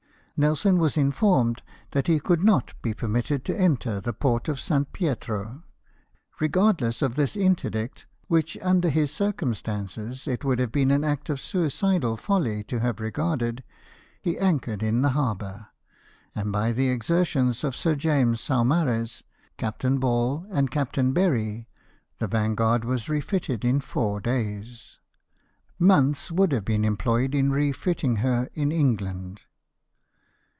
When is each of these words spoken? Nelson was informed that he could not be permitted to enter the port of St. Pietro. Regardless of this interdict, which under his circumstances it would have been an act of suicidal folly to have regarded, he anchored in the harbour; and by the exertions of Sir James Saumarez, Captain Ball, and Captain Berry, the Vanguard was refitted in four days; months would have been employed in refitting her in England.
Nelson 0.37 0.79
was 0.79 0.97
informed 0.97 1.61
that 1.91 2.07
he 2.07 2.19
could 2.19 2.43
not 2.43 2.73
be 2.81 2.95
permitted 2.95 3.45
to 3.45 3.55
enter 3.55 4.01
the 4.01 4.11
port 4.11 4.47
of 4.49 4.59
St. 4.59 4.91
Pietro. 4.91 5.61
Regardless 6.39 7.03
of 7.03 7.13
this 7.13 7.35
interdict, 7.35 8.07
which 8.27 8.57
under 8.63 8.89
his 8.89 9.11
circumstances 9.13 10.27
it 10.27 10.43
would 10.43 10.57
have 10.57 10.71
been 10.71 10.89
an 10.89 11.03
act 11.03 11.29
of 11.29 11.39
suicidal 11.39 12.17
folly 12.17 12.63
to 12.63 12.79
have 12.79 12.99
regarded, 12.99 13.63
he 14.19 14.35
anchored 14.39 14.81
in 14.81 15.03
the 15.03 15.09
harbour; 15.09 15.67
and 16.33 16.51
by 16.51 16.71
the 16.71 16.89
exertions 16.89 17.63
of 17.63 17.75
Sir 17.75 17.93
James 17.93 18.41
Saumarez, 18.41 19.21
Captain 19.57 19.99
Ball, 19.99 20.43
and 20.49 20.71
Captain 20.71 21.13
Berry, 21.13 21.67
the 22.17 22.25
Vanguard 22.25 22.83
was 22.83 23.09
refitted 23.09 23.63
in 23.63 23.79
four 23.79 24.19
days; 24.19 24.97
months 25.77 26.31
would 26.31 26.51
have 26.51 26.65
been 26.65 26.83
employed 26.83 27.35
in 27.35 27.51
refitting 27.51 28.15
her 28.23 28.49
in 28.55 28.71
England. 28.71 29.41